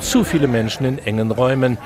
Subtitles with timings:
[0.00, 1.78] Zu viele Menschen in engen Räumen,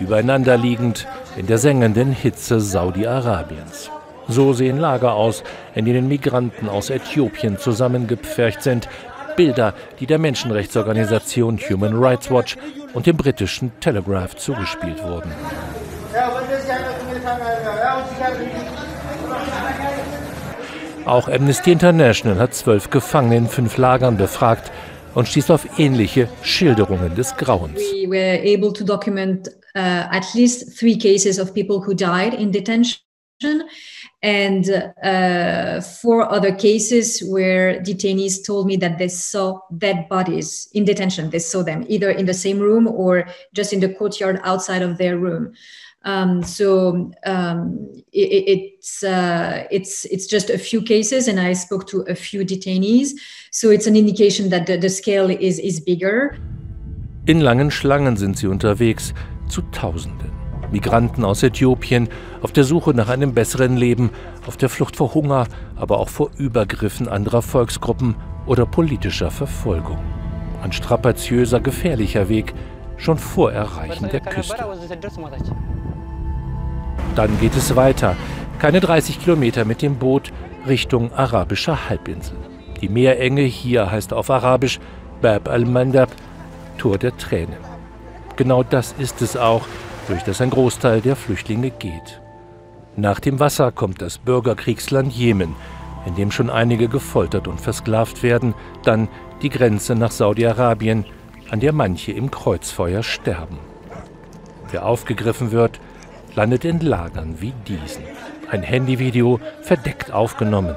[0.00, 1.06] übereinanderliegend
[1.36, 3.90] in der sengenden Hitze Saudi-Arabiens.
[4.26, 5.44] So sehen Lager aus,
[5.76, 8.88] in denen Migranten aus Äthiopien zusammengepfercht sind.
[9.36, 12.56] Bilder, die der Menschenrechtsorganisation Human Rights Watch
[12.92, 15.30] und dem britischen Telegraph zugespielt wurden.
[21.04, 24.70] Auch Amnesty International hat zwölf Gefangene in fünf Lagern befragt
[25.14, 27.78] und stieß auf ähnliche Schilderungen des Grauens.
[27.78, 29.78] We were able to document uh,
[30.10, 32.98] at least three cases of people who died in detention
[34.22, 40.84] and uh, four other cases where detainees told me that they saw dead bodies in
[40.84, 41.30] detention.
[41.30, 44.98] They saw them either in the same room or just in the courtyard outside of
[44.98, 45.54] their room.
[46.04, 51.86] Um, so um, it, it's uh, it's it's just a few cases, and I spoke
[51.88, 53.10] to a few detainees.
[53.52, 56.36] So it's an indication that the, the scale is is bigger.
[57.26, 59.14] In langen Schlangen sind sie unterwegs,
[59.48, 60.41] zu Tausenden.
[60.72, 62.08] Migranten aus Äthiopien
[62.40, 64.10] auf der Suche nach einem besseren Leben,
[64.46, 69.98] auf der Flucht vor Hunger, aber auch vor Übergriffen anderer Volksgruppen oder politischer Verfolgung.
[70.62, 72.54] Ein strapaziöser, gefährlicher Weg,
[72.96, 74.64] schon vor Erreichen der Küste.
[77.14, 78.16] Dann geht es weiter,
[78.58, 80.32] keine 30 Kilometer mit dem Boot
[80.66, 82.36] Richtung arabischer Halbinsel.
[82.80, 84.80] Die Meerenge hier heißt auf Arabisch
[85.20, 86.10] Bab al-Mandab,
[86.78, 87.56] Tor der Tränen.
[88.36, 89.66] Genau das ist es auch,
[90.12, 92.20] durch das ein Großteil der Flüchtlinge geht.
[92.96, 95.56] Nach dem Wasser kommt das Bürgerkriegsland Jemen,
[96.04, 98.52] in dem schon einige gefoltert und versklavt werden,
[98.84, 99.08] dann
[99.40, 101.06] die Grenze nach Saudi-Arabien,
[101.50, 103.56] an der manche im Kreuzfeuer sterben.
[104.70, 105.80] Wer aufgegriffen wird,
[106.34, 108.04] landet in Lagern wie diesen.
[108.50, 110.74] Ein Handyvideo verdeckt aufgenommen.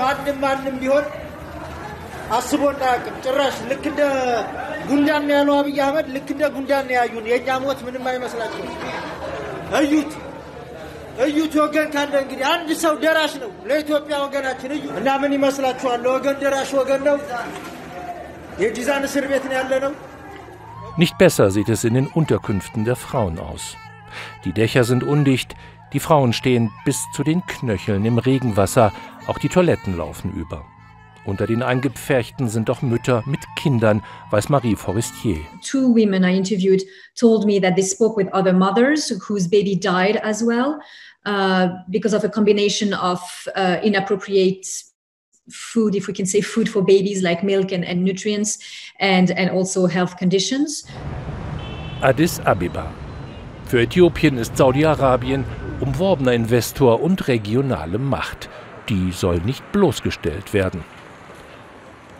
[0.00, 1.06] ማንም ማንም ቢሆን
[2.36, 4.02] አስቦና አቅም ጭራሽ ልክ እንደ
[4.88, 8.64] ጉንዳን ነው ያለው አብይ አህመድ። ልክ እንደ ጉንዳን ነው ያዩን። የእኛ ሞት ምንም አይመስላቸው።
[9.80, 10.12] እዩት
[11.24, 15.98] እዩት። ወገን ካለ እንግዲህ አንድ ሰው ደራሽ ነው ለኢትዮጵያ ወገናችን። እዩ እና ምን ይመስላችኋል?
[16.04, 17.18] ለወገን ደራሽ ወገን ነው።
[18.62, 19.92] የጂዛን እስር ቤት ነው ያለ ነው።
[20.98, 23.76] Nicht besser sieht es in den Unterkünften der Frauen aus.
[24.44, 25.54] Die Dächer sind undicht,
[25.94, 28.92] die Frauen stehen bis zu den Knöcheln im Regenwasser,
[29.26, 30.66] auch die Toiletten laufen über.
[31.24, 35.38] Unter den Eingepferchten sind auch Mütter mit Kindern, weiß Marie Forestier.
[35.62, 36.82] Two women I interviewed
[37.18, 40.78] told me that they spoke with other mothers whose baby died as well
[41.24, 43.20] uh, because of a combination of
[43.56, 44.66] uh, inappropriate
[45.51, 48.59] food, if we can say food for babies like milk and, and nutrients,
[48.99, 50.85] and, and also health conditions.
[52.01, 52.91] Addis Abeba.
[53.65, 55.43] Für Äthiopien ist Saudi-Arabien
[55.79, 58.49] umworbener Investor und regionale Macht.
[58.89, 60.83] Die soll nicht bloßgestellt werden.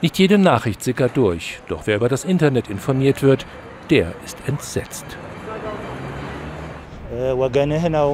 [0.02, 3.46] Nicht jede Nachricht sickert durch, doch wer über das Internet informiert wird,
[3.90, 5.06] der ist entsetzt.
[7.42, 8.10] ወገንህ ነው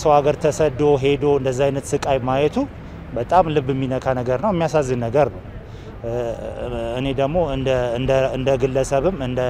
[0.00, 2.56] ሰው ሀገር ተሰዶ ሄዶ እንደዚ አይነት ስቃይ ማየቱ
[3.15, 5.41] በጣም ልብ የሚነካ ነገር ነው፣ የሚያሳዝን ነገር ነው።
[6.99, 7.37] እኔ ደግሞ
[8.35, 9.41] እንደ ግለሰብም እንደ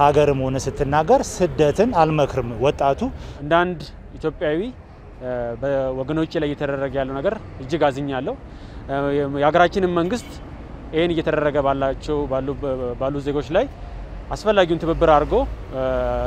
[0.00, 3.00] ሀገርም ሆነ ስትናገር ስደትን አልመክርም። ወጣቱ
[3.42, 3.80] እንደ አንድ
[4.18, 4.60] ኢትዮጵያዊ
[5.62, 8.34] በወገኖቼ ላይ እየተደረገ ያለው ነገር እጅግ አዝኛለሁ።
[9.38, 10.30] የሀገራችንን መንግስት
[10.92, 12.18] ይህን እየተደረገ ባላቸው
[13.00, 13.64] ባሉ ዜጎች ላይ
[14.30, 15.34] አስፈላጊውን ትብብር አድርጎ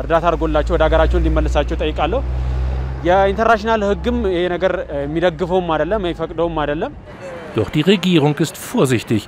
[0.01, 2.19] እርዳታ አድርጎላቸው ወደ ሀገራቸው እንዲመለሳቸው ጠይቃለሁ።
[3.08, 4.72] የኢንተርናሽናል ሕግም ይሄ ነገር
[5.04, 6.94] የሚደግፈውም አይደለም የሚፈቅደውም አይደለም።
[7.56, 9.22] Doch die Regierung ist vorsichtig.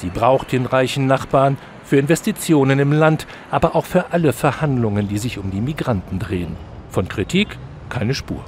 [0.00, 1.54] Sie braucht den reichen Nachbarn
[1.88, 3.20] für Investitionen im Land,
[3.50, 6.52] aber auch für alle Verhandlungen, die sich um die Migranten drehen.
[6.90, 7.48] Von Kritik
[7.88, 8.42] keine Spur.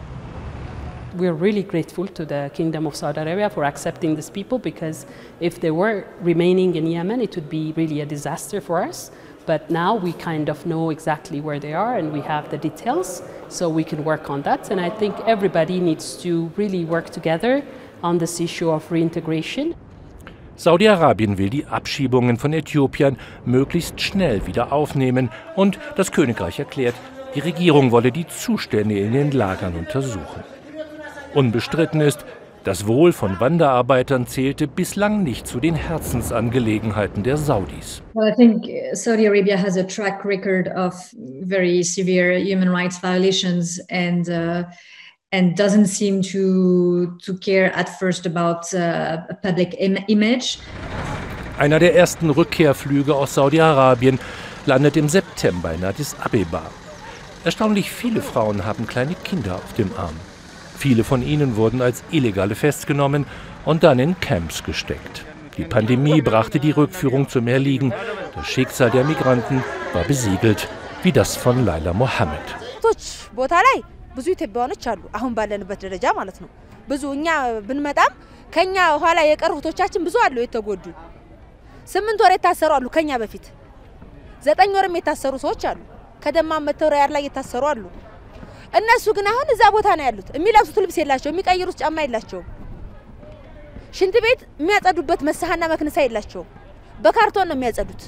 [1.18, 5.06] We're really grateful to the Kingdom of Saudi Arabia for accepting these people because
[5.40, 8.98] if they were remaining in Yemen, it would be really a disaster for us.
[9.47, 13.23] But now we kind of know exactly where they are and we have the details,
[13.47, 14.69] so we can work on that.
[14.69, 17.63] And I think everybody needs to really work together
[18.03, 19.73] on this issue of reintegration.
[20.57, 26.95] Saudi-Arabien will die Abschiebungen von Äthiopiern möglichst schnell wieder aufnehmen und das Königreich erklärt,
[27.35, 30.43] die Regierung wolle die Zustände in den Lagern untersuchen.
[31.33, 32.25] Unbestritten ist,
[32.67, 38.01] das Wohl von Wanderarbeitern zählte bislang nicht zu den Herzensangelegenheiten der Saudis.
[38.13, 40.93] Well, I think Saudi Arabia has a track record of
[41.43, 44.65] very severe human rights violations, and uh,
[45.31, 50.57] and doesn't seem to to care at first about uh, public Im image.
[51.57, 54.19] Einer der ersten Rückkehrflüge aus Saudi-Arabien
[54.65, 56.63] landet im September in Addis Abeba.
[57.45, 60.15] Erstaunlich viele Frauen haben kleine Kinder auf dem Arm.
[60.76, 63.22] Viele von ihnen wurden als Illegale festgenommen
[63.64, 65.24] und dann in Camps gesteckt.
[65.56, 67.92] Die Pandemie brachte die Rückführung zum Erliegen.
[68.34, 69.62] Das Schicksal der Migranten
[69.92, 70.60] war besiegelt,
[71.02, 72.46] wie das von Laila Mohammed.
[74.16, 76.48] ብዙ ኢትዮጵያውያኖች አሉ አሁን ባለንበት ደረጃ ማለት ነው።
[76.90, 77.26] ብዙ እኛ
[77.68, 78.12] ብንመጣም
[78.54, 80.84] ከኛ ኋላ የቀሩ እህቶቻችን ብዙ አሉ የተጎዱ።
[81.92, 83.44] ስምንት ወር የታሰሩ አሉ ከኛ በፊት
[84.46, 85.80] ዘጠኝ ወርም የታሰሩ ሰዎች አሉ።
[86.24, 87.82] ከደማም መተው ሪያድ ላይ የታሰሩ አሉ።
[88.72, 92.46] እነሱ ግን አሁን እዛ ቦታ ነው ያሉት። የሚለብሱት ልብስ የላቸው፣ የሚቀይሩት ጫማ የላቸውም።
[93.98, 96.48] ሽንት ቤት የሚያጸዱበት መሳህና መክንሳ የላቸውም።
[97.04, 98.02] በካርቶን ነው የሚያጸዱት።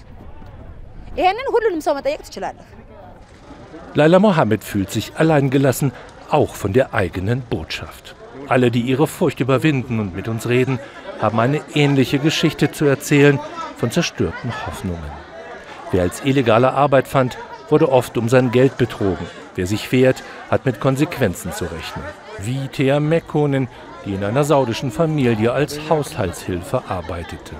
[1.19, 2.69] ይሄንን ሁሉንም ሰው መጠየቅ ትችላለህ።
[3.94, 5.88] Laila Mohammed fühlt sich alleingelassen,
[6.31, 8.04] auch von der eigenen Botschaft.
[8.48, 10.76] Alle, die ihre Furcht überwinden und mit uns reden,
[11.22, 13.38] haben eine ähnliche Geschichte zu erzählen
[13.76, 15.12] von zerstörten Hoffnungen.
[15.92, 17.38] Wer als illegale Arbeit fand,
[17.70, 19.26] wurde oft um sein Geld betrogen.
[19.56, 20.19] Wer sich wehrt,
[20.50, 22.04] hat mit Konsequenzen zu rechnen.
[22.46, 23.69] Wie Thea Mekkonen,
[24.04, 27.56] die in einer saudischen Familie als Haushaltshilfe arbeitete.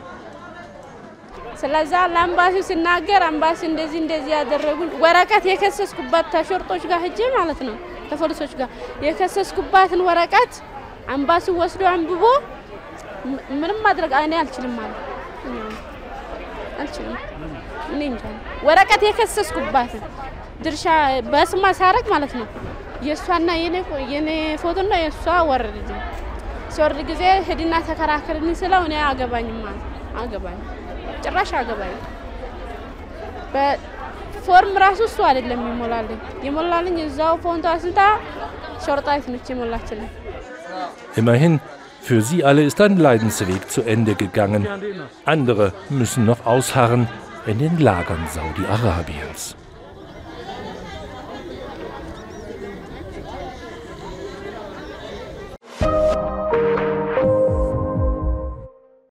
[1.61, 7.77] ስለዛ ለአምባሲው ሲናገር አምባሲ እንደዚህ እንደዚህ ያደረጉኝ ወረቀት የከሰስኩባት ተሾርጦች ጋር ሂጄ ማለት ነው
[8.09, 8.69] ከፖሊሶች ጋር
[9.07, 10.53] የከሰስኩባትን ወረቀት
[11.15, 12.25] አምባሲው ወስዶ አንብቦ
[13.61, 14.99] ምንም ማድረግ እኔ አልችልም ማለት
[16.80, 17.16] አልችልም።
[17.90, 18.24] እኔ እንጃ።
[18.68, 20.04] ወረቀት የከሰስኩባትን
[20.64, 20.86] ድርሻ
[21.32, 22.48] በስማ ሳረግ ማለት ነው።
[23.08, 23.50] የእሷና
[24.14, 24.30] የኔ
[24.64, 25.90] ፎቶና የእሷ ወረድ።
[26.74, 29.86] ሲወርድ ጊዜ ሂድና ተከራከርልኝ ስለው እኔ አገባኝም ማለት
[30.22, 30.60] አገባኝ።
[31.24, 31.96] ጭራሽ አገባኝ።
[33.54, 38.02] በፎርም ራሱ እሱ አይደለም ይሞላልኝ የሞላልኝ እዛው ፎንቶ አስልታ
[38.86, 40.10] ሾርጣይት ነች የሞላችልኝ።
[41.14, 41.54] Immerhin,
[42.10, 44.68] für sie alle ist ein Leidensweg zu Ende gegangen.
[45.26, 47.08] Andere müssen noch ausharren
[47.46, 49.56] in den Lagern Saudi-Arabiens.